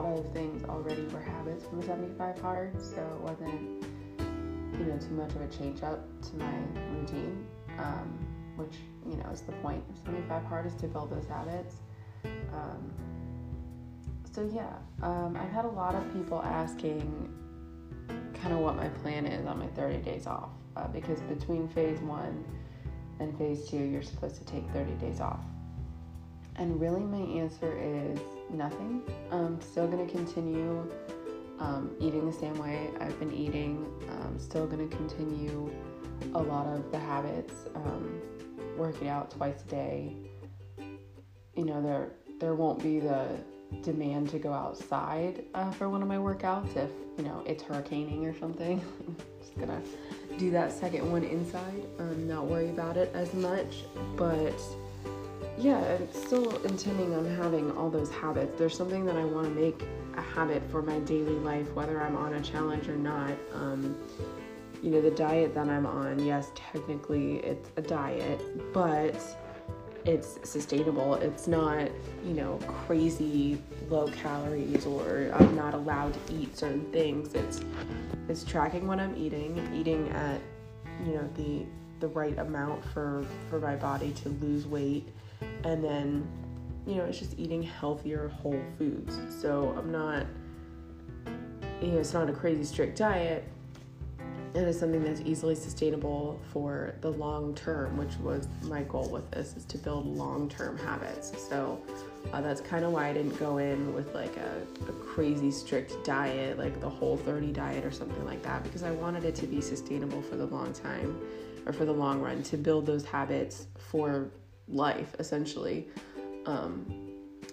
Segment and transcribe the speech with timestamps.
[0.00, 3.84] lot of things already were habits from the 75 hard, so it wasn't
[4.78, 6.54] you know too much of a change up to my
[6.92, 7.46] routine,
[7.78, 8.18] um,
[8.56, 8.74] which
[9.08, 11.76] you know is the point of 75 hard is to build those habits.
[12.24, 12.92] Um,
[14.32, 17.34] so yeah, um, I've had a lot of people asking
[18.34, 21.98] kind of what my plan is on my 30 days off uh, because between phase
[22.00, 22.44] one
[23.20, 25.40] and phase two, you're supposed to take 30 days off.
[26.56, 28.20] And really, my answer is
[28.50, 29.02] nothing.
[29.30, 30.90] I'm still going to continue
[31.58, 33.86] um, eating the same way I've been eating.
[34.10, 35.70] I'm still going to continue
[36.34, 38.20] a lot of the habits, um,
[38.76, 40.16] working out twice a day.
[41.56, 43.26] You know, there there won't be the
[43.82, 48.24] demand to go outside uh, for one of my workouts if you know it's hurricaning
[48.24, 48.80] or something.
[49.40, 49.82] Just gonna
[50.38, 51.84] do that second one inside.
[51.98, 53.84] Um, not worry about it as much,
[54.16, 54.60] but
[55.58, 58.56] yeah, I'm still intending on having all those habits.
[58.56, 59.82] There's something that I want to make
[60.16, 63.32] a habit for my daily life, whether I'm on a challenge or not.
[63.52, 63.96] Um,
[64.82, 69.20] you know, the diet that I'm on, yes, technically it's a diet, but
[70.04, 71.14] it's sustainable.
[71.14, 71.88] It's not,
[72.24, 73.60] you know, crazy
[73.90, 77.34] low calories or I'm not allowed to eat certain things.
[77.34, 77.60] It's
[78.28, 80.40] it's tracking what I'm eating, eating at,
[81.04, 81.66] you know, the
[82.00, 85.08] the right amount for for my body to lose weight
[85.64, 86.26] and then
[86.86, 89.18] you know, it's just eating healthier whole foods.
[89.28, 90.26] So I'm not
[91.82, 93.44] you know, it's not a crazy strict diet,
[94.18, 99.08] and it is something that's easily sustainable for the long term, which was my goal
[99.08, 101.32] with this is to build long term habits.
[101.48, 101.80] So
[102.32, 106.04] uh, that's kind of why I didn't go in with like a, a, crazy strict
[106.04, 109.60] diet, like the Whole30 diet or something like that, because I wanted it to be
[109.60, 111.20] sustainable for the long time
[111.68, 114.30] or for the long run to build those habits for
[114.66, 115.86] life essentially.
[116.46, 117.04] Um,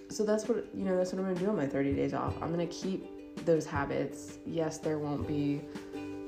[0.09, 2.33] so that's what you know that's what I'm gonna do on my 30 days off.
[2.41, 4.37] I'm gonna keep those habits.
[4.45, 5.61] Yes, there won't be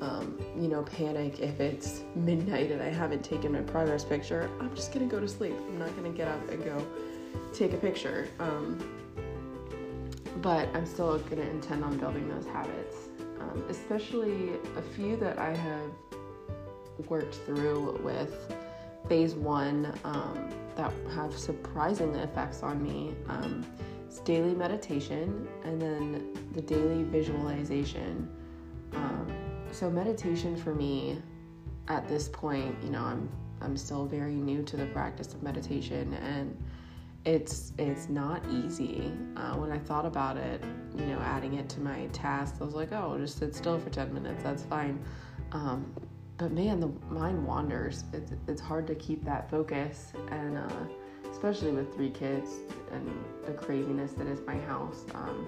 [0.01, 4.49] um, you know, panic if it's midnight and I haven't taken my progress picture.
[4.59, 5.55] I'm just gonna go to sleep.
[5.69, 6.85] I'm not gonna get up and go
[7.53, 8.27] take a picture.
[8.39, 8.77] Um,
[10.41, 12.95] but I'm still gonna intend on building those habits,
[13.39, 15.89] um, especially a few that I have
[17.09, 18.53] worked through with
[19.07, 23.15] phase one um, that have surprising effects on me.
[23.27, 23.65] Um,
[24.27, 28.29] daily meditation and then the daily visualization.
[28.93, 29.31] Um,
[29.71, 31.21] so meditation for me
[31.87, 33.29] at this point, you know, I'm
[33.61, 36.61] I'm still very new to the practice of meditation and
[37.23, 39.13] it's it's not easy.
[39.37, 40.61] Uh, when I thought about it,
[40.97, 43.89] you know, adding it to my tasks, I was like, oh, just sit still for
[43.89, 45.03] 10 minutes, that's fine.
[45.53, 45.93] Um,
[46.37, 48.03] but man, the mind wanders.
[48.13, 50.69] It's, it's hard to keep that focus, and uh,
[51.31, 52.51] especially with three kids
[52.91, 53.11] and
[53.45, 55.05] the craziness that is my house.
[55.15, 55.47] Um,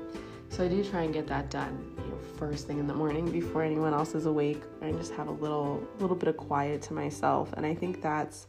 [0.50, 3.30] so I do try and get that done, you know, first thing in the morning
[3.30, 4.64] before anyone else is awake.
[4.82, 8.48] and just have a little little bit of quiet to myself, and I think that's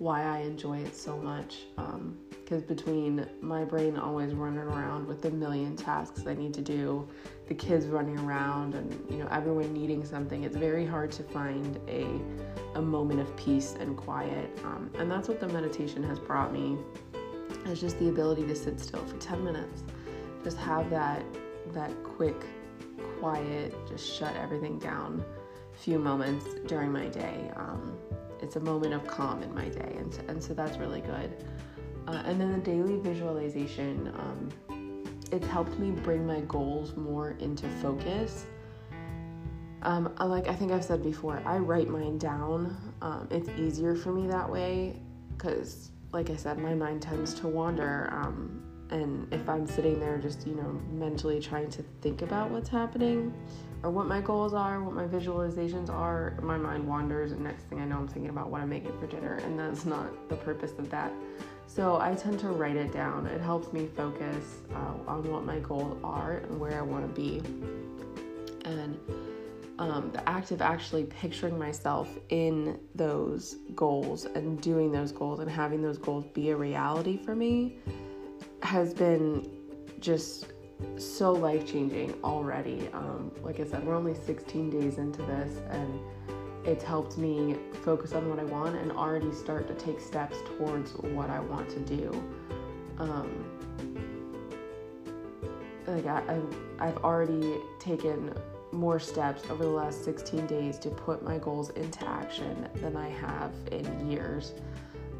[0.00, 1.66] why I enjoy it so much.
[1.76, 6.62] Because um, between my brain always running around with the million tasks I need to
[6.62, 7.06] do,
[7.46, 11.78] the kids running around, and you know everyone needing something, it's very hard to find
[11.86, 12.06] a
[12.78, 14.50] a moment of peace and quiet.
[14.64, 16.78] Um, and that's what the meditation has brought me.
[17.66, 19.82] Is just the ability to sit still for 10 minutes
[20.42, 21.22] just have that
[21.72, 22.44] that quick
[23.18, 25.22] quiet just shut everything down
[25.72, 27.96] few moments during my day um,
[28.42, 31.44] it's a moment of calm in my day and, so, and so that's really good.
[32.06, 34.48] Uh, and then the daily visualization um,
[35.32, 38.46] it's helped me bring my goals more into focus.
[39.82, 44.12] Um, like i think i've said before i write mine down um, it's easier for
[44.12, 45.00] me that way
[45.32, 50.18] because like i said my mind tends to wander um, and if I'm sitting there
[50.18, 53.32] just, you know, mentally trying to think about what's happening
[53.82, 57.80] or what my goals are, what my visualizations are, my mind wanders, and next thing
[57.80, 60.72] I know, I'm thinking about what I'm making for dinner, and that's not the purpose
[60.78, 61.12] of that.
[61.66, 63.26] So I tend to write it down.
[63.26, 67.20] It helps me focus uh, on what my goals are and where I want to
[67.20, 67.38] be.
[68.64, 68.98] And
[69.78, 75.48] um, the act of actually picturing myself in those goals and doing those goals and
[75.48, 77.78] having those goals be a reality for me
[78.62, 79.50] has been
[80.00, 80.46] just
[80.96, 82.88] so life changing already.
[82.92, 86.00] Um, like I said, we're only 16 days into this, and
[86.64, 90.92] it's helped me focus on what I want and already start to take steps towards
[90.92, 92.10] what I want to do.
[92.98, 93.44] Um,
[95.86, 98.34] like I, I've, I've already taken
[98.72, 103.08] more steps over the last 16 days to put my goals into action than I
[103.08, 104.52] have in years.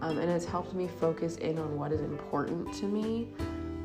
[0.03, 3.29] Um, and it's helped me focus in on what is important to me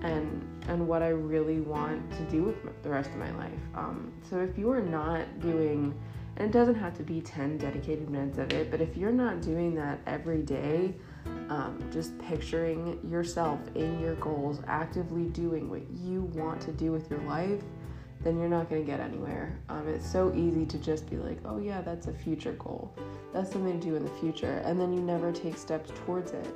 [0.01, 3.59] and and what I really want to do with the rest of my life.
[3.75, 5.94] Um, so if you are not doing,
[6.38, 9.41] and it doesn't have to be 10 dedicated minutes of it, but if you're not
[9.41, 10.95] doing that every day,
[11.50, 17.09] um, just picturing yourself in your goals, actively doing what you want to do with
[17.09, 17.62] your life,
[18.21, 19.57] then you're not going to get anywhere.
[19.69, 22.94] Um, it's so easy to just be like, oh, yeah, that's a future goal.
[23.33, 24.62] That's something to do in the future.
[24.65, 26.47] And then you never take steps towards it.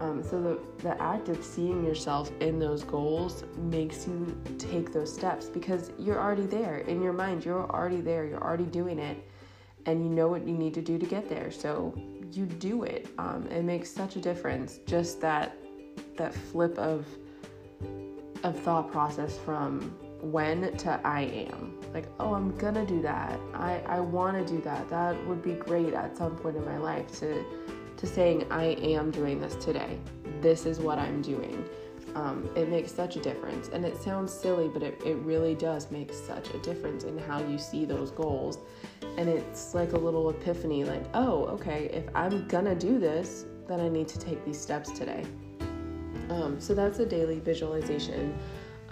[0.00, 5.12] Um, so the, the act of seeing yourself in those goals makes you take those
[5.12, 7.44] steps because you're already there in your mind.
[7.44, 8.24] You're already there.
[8.24, 9.16] You're already doing it,
[9.86, 11.50] and you know what you need to do to get there.
[11.50, 11.94] So
[12.32, 13.08] you do it.
[13.18, 14.80] Um, it makes such a difference.
[14.86, 15.56] Just that
[16.16, 17.06] that flip of
[18.42, 19.94] of thought process from
[20.24, 21.78] when to I am.
[21.92, 23.38] Like, oh, I'm gonna do that.
[23.52, 24.88] I, I wanna do that.
[24.88, 27.44] That would be great at some point in my life to
[27.96, 29.98] to saying I am doing this today.
[30.40, 31.64] This is what I'm doing.
[32.14, 33.68] Um, it makes such a difference.
[33.68, 37.40] And it sounds silly, but it, it really does make such a difference in how
[37.40, 38.58] you see those goals.
[39.16, 43.80] And it's like a little epiphany like, oh, okay, if I'm gonna do this, then
[43.80, 45.24] I need to take these steps today.
[46.30, 48.36] Um, so that's a daily visualization.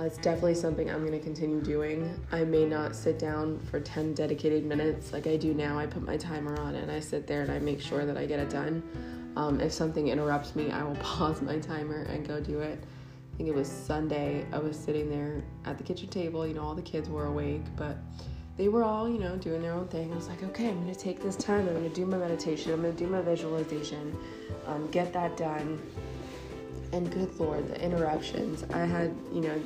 [0.02, 2.12] Uh, it's definitely something I'm going to continue doing.
[2.32, 5.78] I may not sit down for 10 dedicated minutes like I do now.
[5.78, 8.26] I put my timer on and I sit there and I make sure that I
[8.26, 8.82] get it done.
[9.36, 12.82] Um, if something interrupts me, I will pause my timer and go do it.
[12.82, 14.44] I think it was Sunday.
[14.52, 16.44] I was sitting there at the kitchen table.
[16.46, 17.96] You know, all the kids were awake, but
[18.56, 20.12] they were all, you know, doing their own thing.
[20.12, 21.68] I was like, okay, I'm going to take this time.
[21.68, 22.72] I'm going to do my meditation.
[22.72, 24.18] I'm going to do my visualization,
[24.66, 25.80] um, get that done.
[26.92, 28.64] And good Lord, the interruptions.
[28.74, 29.62] I had, you know,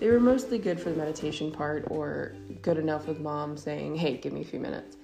[0.00, 4.16] they were mostly good for the meditation part or good enough with mom saying, hey,
[4.16, 4.96] give me a few minutes.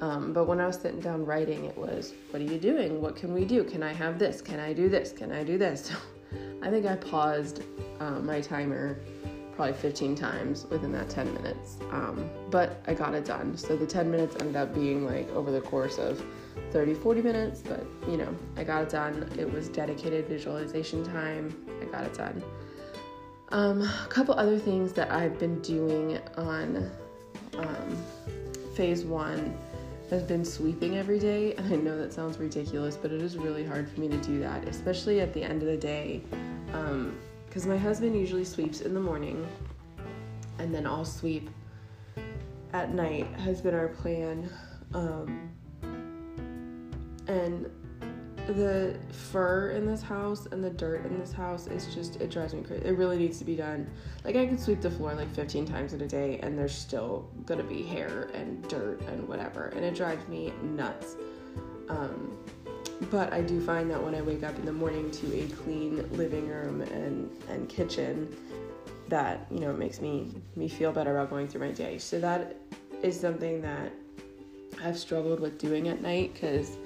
[0.00, 3.00] Um, but when I was sitting down writing, it was, what are you doing?
[3.00, 3.64] What can we do?
[3.64, 4.40] Can I have this?
[4.40, 5.12] Can I do this?
[5.12, 5.90] Can I do this?
[6.62, 7.62] I think I paused
[8.00, 8.98] uh, my timer
[9.56, 11.78] probably 15 times within that 10 minutes.
[11.90, 13.56] Um, but I got it done.
[13.56, 16.24] So the 10 minutes ended up being like over the course of
[16.70, 17.60] 30, 40 minutes.
[17.60, 19.28] But you know, I got it done.
[19.36, 21.52] It was dedicated visualization time.
[21.82, 22.40] I got it done.
[23.50, 26.90] Um, a couple other things that I've been doing on
[27.56, 27.96] um,
[28.74, 29.56] phase one
[30.10, 31.54] has been sweeping every day.
[31.54, 34.38] And I know that sounds ridiculous, but it is really hard for me to do
[34.40, 36.22] that, especially at the end of the day.
[36.66, 39.46] Because um, my husband usually sweeps in the morning,
[40.58, 41.48] and then I'll sweep
[42.74, 44.50] at night, has been our plan.
[44.92, 45.50] Um,
[47.26, 47.70] and
[48.48, 52.54] the fur in this house and the dirt in this house is just it drives
[52.54, 52.84] me crazy.
[52.84, 53.88] It really needs to be done.
[54.24, 57.28] Like I could sweep the floor like 15 times in a day and there's still
[57.44, 61.16] gonna be hair and dirt and whatever, and it drives me nuts.
[61.90, 62.38] Um,
[63.10, 66.08] but I do find that when I wake up in the morning to a clean
[66.16, 68.34] living room and and kitchen,
[69.08, 71.98] that you know makes me me feel better about going through my day.
[71.98, 72.56] So that
[73.02, 73.92] is something that
[74.82, 76.78] I've struggled with doing at night because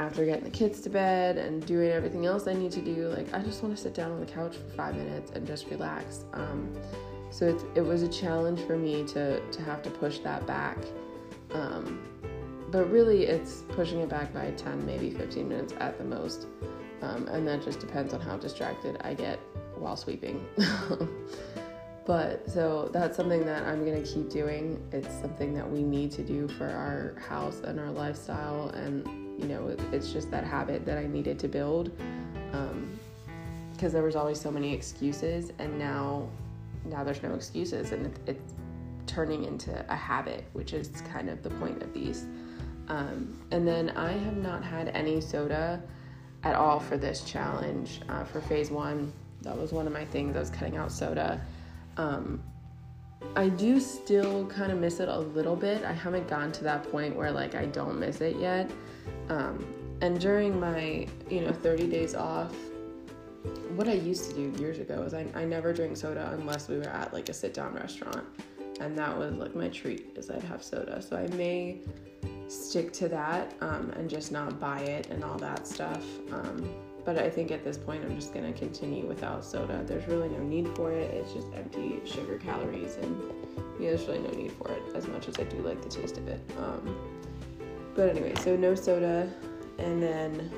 [0.00, 3.32] after getting the kids to bed and doing everything else I need to do, like
[3.34, 6.24] I just want to sit down on the couch for five minutes and just relax.
[6.32, 6.72] Um,
[7.30, 10.78] so it, it was a challenge for me to to have to push that back.
[11.52, 12.00] Um,
[12.70, 16.46] but really, it's pushing it back by 10, maybe 15 minutes at the most.
[17.00, 19.38] Um, and that just depends on how distracted I get
[19.76, 20.44] while sweeping.
[22.06, 24.82] but so that's something that I'm gonna keep doing.
[24.92, 29.46] It's something that we need to do for our house and our lifestyle and you
[29.46, 31.96] know, it's just that habit that I needed to build.
[32.50, 36.28] because um, there was always so many excuses, and now,
[36.84, 38.54] now there's no excuses, and it, it's
[39.06, 42.26] turning into a habit, which is kind of the point of these.
[42.88, 45.82] Um, and then I have not had any soda
[46.42, 49.12] at all for this challenge uh, for phase one.
[49.42, 50.36] That was one of my things.
[50.36, 51.40] I was cutting out soda.
[51.96, 52.42] Um,
[53.36, 55.84] I do still kind of miss it a little bit.
[55.84, 58.70] I haven't gotten to that point where like I don't miss it yet.
[59.28, 59.66] Um,
[60.00, 62.54] and during my, you know, 30 days off,
[63.74, 66.78] what I used to do years ago is I, I never drink soda unless we
[66.78, 68.26] were at like a sit down restaurant.
[68.80, 71.02] And that was like my treat is I'd have soda.
[71.02, 71.80] So I may
[72.48, 76.04] stick to that um, and just not buy it and all that stuff.
[76.32, 76.68] Um,
[77.08, 79.82] but I think at this point I'm just gonna continue without soda.
[79.82, 81.10] There's really no need for it.
[81.14, 83.18] It's just empty sugar calories, and
[83.80, 86.18] yeah, there's really no need for it as much as I do like the taste
[86.18, 86.38] of it.
[86.58, 86.94] Um,
[87.94, 89.32] but anyway, so no soda,
[89.78, 90.50] and then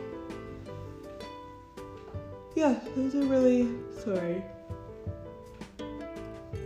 [2.56, 4.42] yeah, those are really sorry.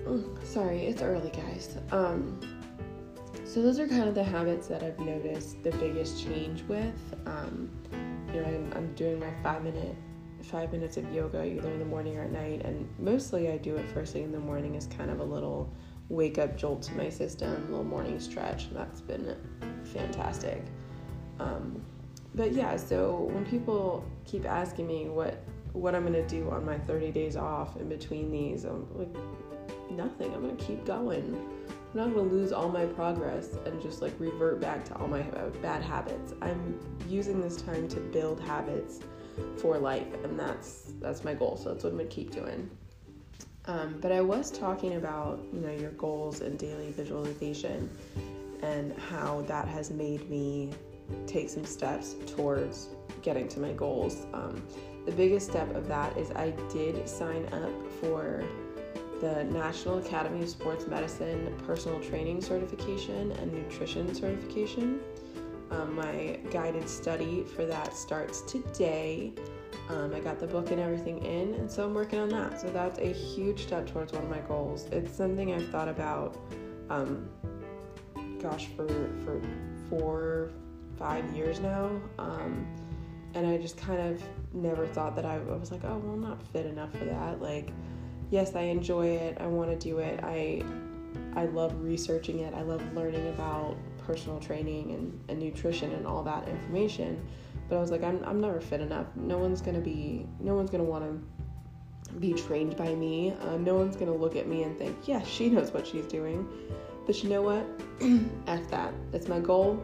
[0.06, 1.76] Oh, sorry, it's early, guys.
[1.92, 2.40] Um,
[3.44, 6.94] so those are kind of the habits that I've noticed the biggest change with.
[7.26, 7.70] Um,
[8.40, 9.96] know, I'm, I'm doing my five minute
[10.44, 13.76] five minutes of yoga either in the morning or at night, and mostly I do
[13.76, 15.72] it first thing in the morning as kind of a little
[16.08, 18.66] wake up jolt to my system, a little morning stretch.
[18.66, 19.36] And that's been
[19.84, 20.62] fantastic.
[21.40, 21.82] Um,
[22.34, 26.78] but yeah, so when people keep asking me what what I'm gonna do on my
[26.78, 29.16] 30 days off in between these, I'm like,
[29.90, 30.32] nothing.
[30.34, 31.36] I'm gonna keep going.
[31.94, 35.22] I'm not gonna lose all my progress and just like revert back to all my
[35.62, 36.34] bad habits.
[36.42, 38.98] I'm using this time to build habits
[39.58, 41.56] for life, and that's that's my goal.
[41.56, 42.68] So that's what I'm gonna keep doing.
[43.66, 47.88] Um, but I was talking about you know your goals and daily visualization,
[48.62, 50.72] and how that has made me
[51.28, 52.88] take some steps towards
[53.22, 54.26] getting to my goals.
[54.32, 54.60] Um,
[55.06, 57.70] the biggest step of that is I did sign up
[58.00, 58.42] for
[59.24, 65.00] the National Academy of Sports Medicine personal training certification and nutrition certification.
[65.70, 69.32] Um, my guided study for that starts today.
[69.88, 72.60] Um, I got the book and everything in, and so I'm working on that.
[72.60, 74.88] So that's a huge step towards one of my goals.
[74.92, 76.36] It's something I've thought about,
[76.90, 77.26] um,
[78.42, 78.86] gosh, for
[79.24, 79.40] for
[79.88, 80.50] four,
[80.98, 82.66] five years now, um,
[83.32, 86.20] and I just kind of never thought that I, I was like, oh, well, I'm
[86.20, 87.40] not fit enough for that.
[87.40, 87.70] Like,
[88.30, 89.38] yes, I enjoy it.
[89.40, 90.20] I want to do it.
[90.22, 90.62] I
[91.36, 92.54] I love researching it.
[92.54, 97.24] I love learning about personal training and, and nutrition and all that information.
[97.68, 99.06] But I was like, I'm, I'm never fit enough.
[99.16, 103.34] No one's gonna be, no one's gonna want to be trained by me.
[103.40, 106.46] Uh, no one's gonna look at me and think, yeah, she knows what she's doing.
[107.06, 107.66] But you know what?
[108.46, 108.94] F that.
[109.12, 109.82] It's my goal.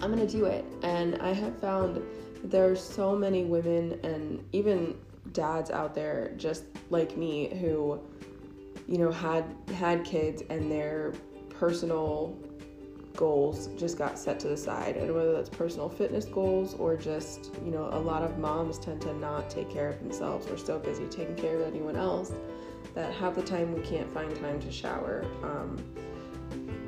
[0.00, 0.64] I'm gonna do it.
[0.82, 2.02] And I have found
[2.44, 4.96] there are so many women and even
[5.40, 7.98] dads out there just like me who,
[8.86, 9.44] you know, had
[9.74, 11.14] had kids and their
[11.48, 12.36] personal
[13.16, 14.98] goals just got set to the side.
[14.98, 19.00] And whether that's personal fitness goals or just you know a lot of moms tend
[19.02, 20.46] to not take care of themselves.
[20.46, 22.32] We're so busy taking care of anyone else
[22.94, 25.24] that half the time we can't find time to shower.
[25.42, 25.82] Um,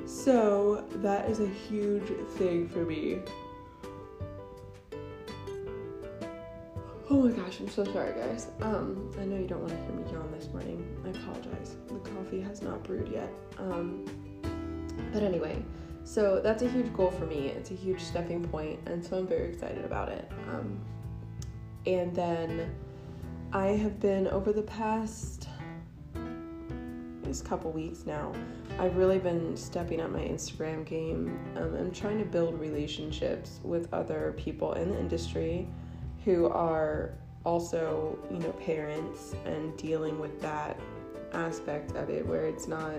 [0.05, 3.21] so that is a huge thing for me
[7.13, 8.47] Oh my gosh, I'm so sorry, guys.
[8.63, 10.83] Um, I know you don't want to hear me yawn this morning.
[11.05, 11.77] I apologize.
[11.87, 13.31] The coffee has not brewed yet.
[13.59, 14.07] Um,
[15.13, 15.63] but anyway,
[16.05, 17.49] so that's a huge goal for me.
[17.49, 20.27] It's a huge stepping point, and so I'm very excited about it.
[20.49, 20.81] Um,
[21.85, 22.75] and then
[23.53, 25.51] I have been over the past
[27.27, 28.33] just couple weeks now.
[28.79, 31.39] I've really been stepping up my Instagram game.
[31.57, 35.69] Um, I'm trying to build relationships with other people in the industry
[36.25, 37.15] who are
[37.45, 40.79] also, you know, parents and dealing with that
[41.33, 42.95] aspect of it where it's not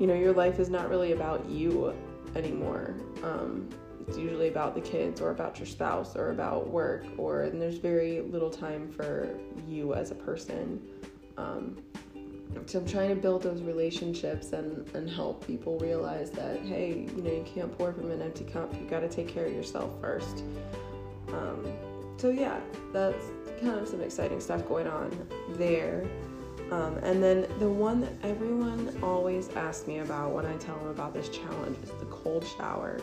[0.00, 1.94] you know, your life is not really about you
[2.34, 2.94] anymore.
[3.22, 3.68] Um,
[4.08, 7.76] it's usually about the kids or about your spouse or about work, or and there's
[7.76, 9.28] very little time for
[9.68, 10.80] you as a person.
[11.36, 11.76] Um,
[12.64, 17.22] so I'm trying to build those relationships and, and help people realize that hey, you
[17.22, 18.74] know, you can't pour from an empty cup.
[18.74, 20.44] You got to take care of yourself first.
[21.28, 21.62] Um,
[22.20, 22.60] so yeah,
[22.92, 23.24] that's
[23.60, 25.10] kind of some exciting stuff going on
[25.54, 26.04] there.
[26.70, 30.88] Um, and then the one that everyone always asks me about when I tell them
[30.88, 33.00] about this challenge is the cold shower.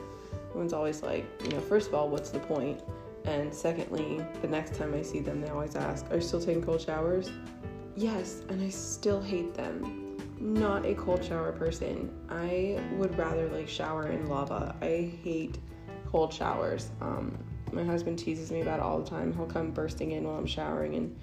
[0.50, 2.82] Everyone's always like, you know, first of all, what's the point?
[3.26, 6.64] And secondly, the next time I see them, they always ask, Are you still taking
[6.64, 7.32] cold showers?
[7.96, 10.18] Yes, and I still hate them.
[10.40, 12.10] Not a cold shower person.
[12.30, 14.76] I would rather like shower in lava.
[14.82, 15.58] I hate
[16.10, 16.92] cold showers.
[17.02, 17.38] Um,
[17.72, 19.34] my husband teases me about it all the time.
[19.34, 21.16] He'll come bursting in while I'm showering and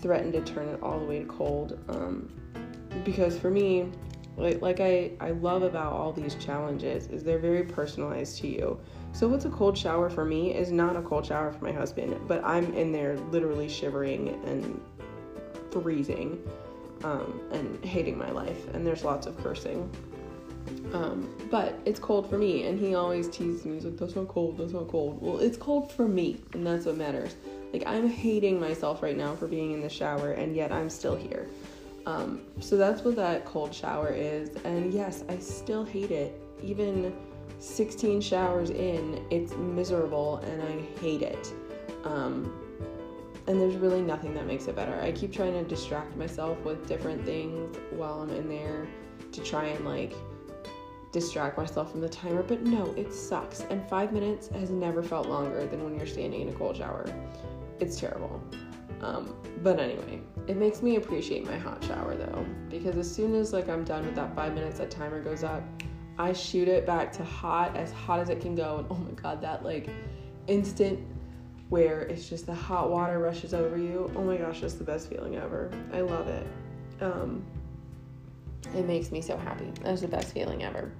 [0.00, 1.78] threaten to turn it all the way to cold.
[1.88, 2.32] Um,
[3.04, 3.90] because for me,
[4.36, 8.78] like like I, I love about all these challenges is they're very personalized to you.
[9.12, 12.16] So what's a cold shower for me is not a cold shower for my husband,
[12.28, 14.80] but I'm in there literally shivering and
[15.70, 16.42] freezing
[17.02, 19.90] um, and hating my life, and there's lots of cursing.
[20.92, 23.74] Um, but it's cold for me, and he always teases me.
[23.74, 24.58] He's like, "That's not cold.
[24.58, 27.34] That's not cold." Well, it's cold for me, and that's what matters.
[27.72, 31.16] Like I'm hating myself right now for being in the shower, and yet I'm still
[31.16, 31.48] here.
[32.06, 34.50] Um, so that's what that cold shower is.
[34.64, 36.40] And yes, I still hate it.
[36.62, 37.14] Even
[37.58, 41.52] 16 showers in, it's miserable, and I hate it.
[42.04, 42.52] Um,
[43.48, 44.98] and there's really nothing that makes it better.
[45.00, 48.86] I keep trying to distract myself with different things while I'm in there
[49.32, 50.14] to try and like
[51.16, 53.60] distract myself from the timer, but no, it sucks.
[53.70, 57.06] And five minutes has never felt longer than when you're standing in a cold shower
[57.80, 58.42] it's terrible.
[59.00, 63.54] Um, but anyway, it makes me appreciate my hot shower though, because as soon as
[63.54, 65.62] like I'm done with that five minutes, that timer goes up,
[66.18, 68.78] I shoot it back to hot, as hot as it can go.
[68.78, 69.88] And oh my God, that like
[70.48, 70.98] instant
[71.70, 74.10] where it's just the hot water rushes over you.
[74.16, 75.70] Oh my gosh, that's the best feeling ever.
[75.92, 76.46] I love it.
[77.00, 77.44] Um,
[78.74, 79.72] it makes me so happy.
[79.82, 80.92] That's the best feeling ever.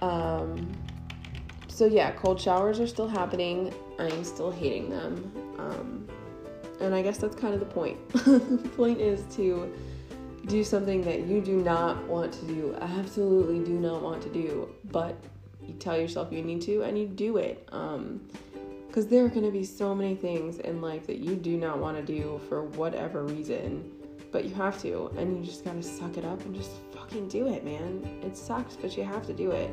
[0.00, 0.70] Um,
[1.68, 3.72] so yeah, cold showers are still happening.
[3.98, 5.32] I am still hating them.
[5.58, 6.08] Um,
[6.80, 8.08] and I guess that's kind of the point.
[8.12, 9.72] the point is to
[10.46, 14.74] do something that you do not want to do, absolutely do not want to do,
[14.90, 15.16] but
[15.62, 17.64] you tell yourself you need to and you do it.
[17.66, 21.56] Because um, there are going to be so many things in life that you do
[21.56, 23.90] not want to do for whatever reason,
[24.30, 27.28] but you have to, and you just got to suck it up and just fucking
[27.28, 28.20] do it, man.
[28.22, 29.70] It sucks, but you have to do it.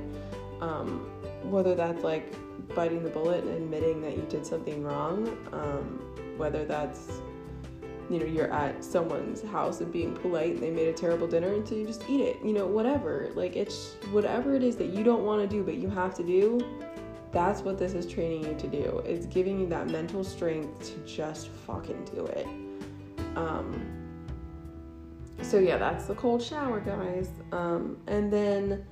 [0.61, 1.09] Um,
[1.43, 2.33] whether that's like
[2.73, 5.99] biting the bullet and admitting that you did something wrong, um,
[6.37, 7.21] whether that's
[8.09, 11.53] you know you're at someone's house and being polite and they made a terrible dinner
[11.53, 14.89] and so you just eat it you know whatever like it's whatever it is that
[14.89, 16.59] you don't want to do but you have to do
[17.31, 20.97] that's what this is training you to do it's giving you that mental strength to
[21.11, 22.45] just fucking do it
[23.35, 23.94] um
[25.41, 28.85] so yeah that's the cold shower guys um and then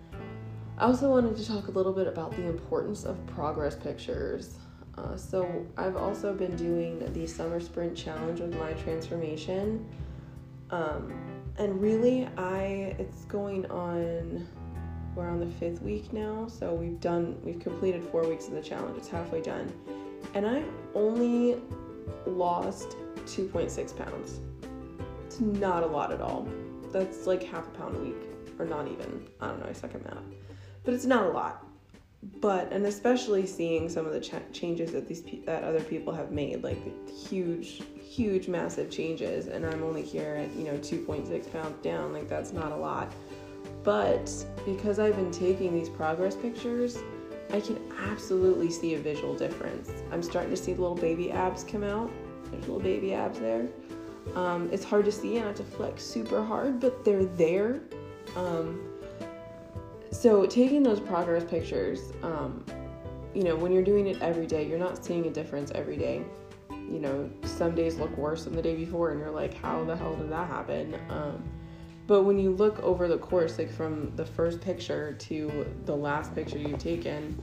[0.77, 4.57] i also wanted to talk a little bit about the importance of progress pictures
[4.97, 9.85] uh, so I've also been doing the summer sprint challenge with my transformation.
[10.69, 11.13] Um,
[11.57, 14.47] and really I it's going on
[15.15, 18.61] we're on the fifth week now, so we've done we've completed four weeks of the
[18.61, 18.97] challenge.
[18.97, 19.71] It's halfway done.
[20.33, 21.61] And I've only
[22.25, 22.95] lost
[23.25, 24.39] 2.6 pounds.
[25.33, 26.47] It's not a lot at all.
[26.91, 29.27] That's like half a pound a week, or not even.
[29.41, 30.23] I don't know, I suck at math.
[30.83, 31.65] But it's not a lot
[32.39, 36.13] but and especially seeing some of the ch- changes that these pe- that other people
[36.13, 36.79] have made like
[37.09, 42.29] huge huge massive changes and i'm only here at you know 2.6 pounds down like
[42.29, 43.11] that's not a lot
[43.83, 44.31] but
[44.65, 46.97] because i've been taking these progress pictures
[47.51, 51.65] i can absolutely see a visual difference i'm starting to see the little baby abs
[51.65, 52.09] come out
[52.51, 53.67] there's little baby abs there
[54.35, 57.81] um, it's hard to see and i have to flex super hard but they're there.
[58.35, 58.81] Um,
[60.11, 62.65] so taking those progress pictures um,
[63.33, 66.23] you know when you're doing it every day you're not seeing a difference every day.
[66.69, 69.95] You know some days look worse than the day before and you're like how the
[69.95, 70.99] hell did that happen?
[71.09, 71.43] Um,
[72.05, 76.35] but when you look over the course like from the first picture to the last
[76.35, 77.41] picture you've taken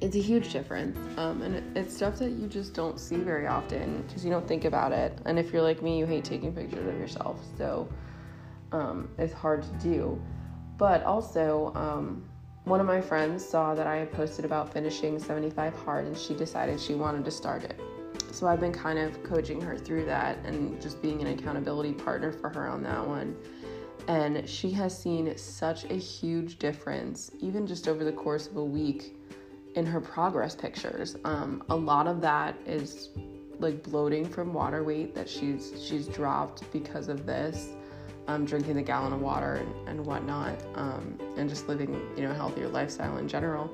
[0.00, 4.02] it's a huge difference um, and it's stuff that you just don't see very often
[4.02, 6.86] because you don't think about it and if you're like me you hate taking pictures
[6.86, 7.88] of yourself so
[8.72, 10.20] um, it's hard to do
[10.76, 12.24] but also, um,
[12.64, 16.34] one of my friends saw that I had posted about finishing 75 hard and she
[16.34, 17.78] decided she wanted to start it.
[18.32, 22.32] So I've been kind of coaching her through that and just being an accountability partner
[22.32, 23.36] for her on that one.
[24.08, 28.64] And she has seen such a huge difference, even just over the course of a
[28.64, 29.16] week,
[29.74, 31.16] in her progress pictures.
[31.24, 33.10] Um, a lot of that is
[33.58, 37.74] like bloating from water weight that she's she's dropped because of this
[38.26, 42.30] um, drinking the gallon of water and, and whatnot, um, and just living, you know,
[42.30, 43.70] a healthier lifestyle in general.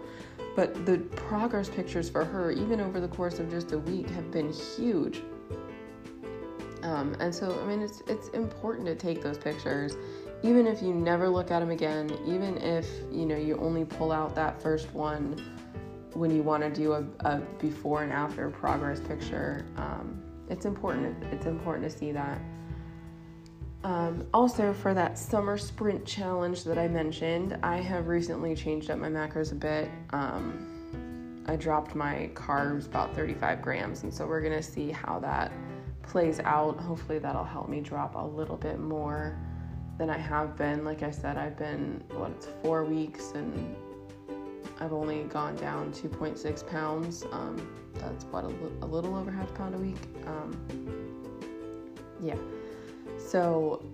[0.57, 4.31] But the progress pictures for her, even over the course of just a week, have
[4.31, 5.23] been huge.
[6.83, 9.97] Um, and so, I mean, it's it's important to take those pictures,
[10.43, 12.11] even if you never look at them again.
[12.27, 15.41] Even if you know you only pull out that first one
[16.15, 19.65] when you want to do a, a before and after progress picture.
[19.77, 21.23] Um, it's important.
[21.33, 22.41] It's important to see that.
[23.83, 28.99] Um, also, for that summer sprint challenge that I mentioned, I have recently changed up
[28.99, 29.91] my macros a bit.
[30.11, 35.51] Um, I dropped my carbs about 35 grams, and so we're gonna see how that
[36.03, 36.79] plays out.
[36.79, 39.39] Hopefully, that'll help me drop a little bit more
[39.97, 40.85] than I have been.
[40.85, 43.75] Like I said, I've been what it's four weeks, and
[44.81, 47.25] I've only gone down 2.6 pounds.
[47.33, 49.97] Um, that's what a, li- a, little over half a pound a week.
[50.27, 50.57] Um,
[52.23, 52.37] yeah.
[53.19, 53.85] So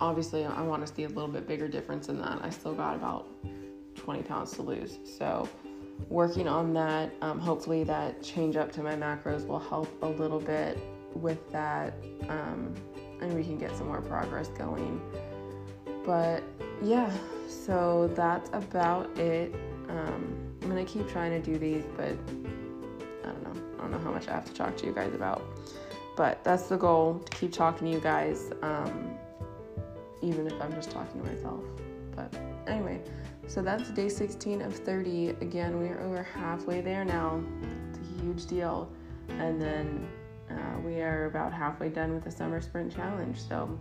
[0.00, 2.40] obviously, I want to see a little bit bigger difference in that.
[2.42, 3.26] I still got about
[3.96, 4.98] 20 pounds to lose.
[5.18, 5.48] So
[6.10, 10.40] working on that, um, hopefully, that change up to my macros will help a little
[10.40, 10.78] bit
[11.14, 11.94] with that,
[12.28, 12.74] um,
[13.20, 15.00] and we can get some more progress going.
[16.04, 16.42] But
[16.82, 17.10] yeah,
[17.48, 19.54] so that's about it.
[19.94, 22.16] Um, I'm gonna keep trying to do these, but
[23.22, 23.62] I don't know.
[23.78, 25.42] I don't know how much I have to talk to you guys about.
[26.16, 29.16] But that's the goal to keep talking to you guys, um,
[30.22, 31.60] even if I'm just talking to myself.
[32.14, 32.34] But
[32.66, 33.00] anyway,
[33.46, 35.30] so that's day 16 of 30.
[35.40, 37.42] Again, we are over halfway there now.
[37.88, 38.90] It's a huge deal.
[39.28, 40.08] And then
[40.50, 43.40] uh, we are about halfway done with the summer sprint challenge.
[43.40, 43.78] So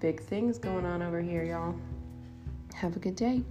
[0.00, 1.74] big things going on over here, y'all.
[2.74, 3.42] Have a good day.